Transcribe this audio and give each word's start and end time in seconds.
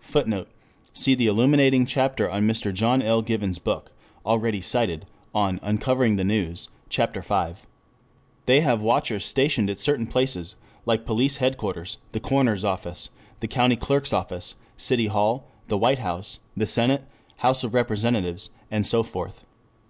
[Footnote: 0.00 0.48
See 0.92 1.14
the 1.14 1.28
illuminating 1.28 1.86
chapter 1.86 2.28
in 2.28 2.46
Mr. 2.46 2.74
John 2.74 3.00
L. 3.00 3.22
Given's 3.22 3.58
book, 3.58 3.90
already 4.26 4.60
cited, 4.60 5.06
on 5.34 5.58
"Uncovering 5.62 6.16
the 6.16 6.24
News," 6.24 6.68
Ch. 6.90 6.98
V.] 6.98 7.52
They 8.44 8.60
have 8.60 8.82
watchers 8.82 9.24
stationed 9.24 9.70
at 9.70 9.78
certain 9.78 10.06
places, 10.06 10.56
like 10.84 11.06
Police 11.06 11.38
Headquarters, 11.38 11.96
the 12.12 12.20
Coroner's 12.20 12.66
Office, 12.66 13.08
the 13.40 13.48
County 13.48 13.76
Clerk's 13.76 14.12
Office, 14.12 14.56
City 14.76 15.06
Hall, 15.06 15.46
the 15.68 15.78
White 15.78 16.00
House, 16.00 16.40
the 16.54 16.66
Senate, 16.66 17.04
House 17.38 17.64
of 17.64 17.72
Representatives, 17.72 18.50
and 18.70 18.86
so 18.86 19.02
forth. 19.02 19.46